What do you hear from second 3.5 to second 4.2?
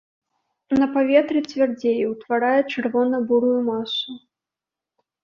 масу.